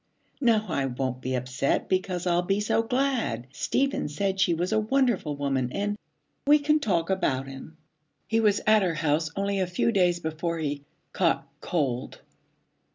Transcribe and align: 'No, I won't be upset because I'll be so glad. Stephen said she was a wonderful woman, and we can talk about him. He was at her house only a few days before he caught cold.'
'No, 0.41 0.65
I 0.67 0.87
won't 0.87 1.21
be 1.21 1.35
upset 1.35 1.87
because 1.87 2.25
I'll 2.25 2.41
be 2.41 2.59
so 2.59 2.81
glad. 2.81 3.45
Stephen 3.53 4.09
said 4.09 4.39
she 4.41 4.51
was 4.55 4.71
a 4.71 4.79
wonderful 4.79 5.35
woman, 5.35 5.71
and 5.71 5.95
we 6.47 6.57
can 6.57 6.79
talk 6.79 7.11
about 7.11 7.45
him. 7.45 7.77
He 8.25 8.39
was 8.39 8.61
at 8.65 8.81
her 8.81 8.95
house 8.95 9.29
only 9.35 9.59
a 9.59 9.67
few 9.67 9.91
days 9.91 10.19
before 10.19 10.57
he 10.57 10.81
caught 11.13 11.47
cold.' 11.61 12.19